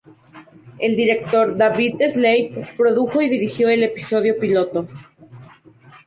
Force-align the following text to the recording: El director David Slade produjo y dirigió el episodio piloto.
El 0.79 0.95
director 0.95 1.55
David 1.55 1.97
Slade 2.01 2.69
produjo 2.75 3.21
y 3.21 3.29
dirigió 3.29 3.69
el 3.69 3.83
episodio 3.83 4.39
piloto. 4.39 4.87